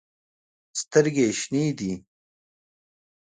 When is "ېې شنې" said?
1.29-1.63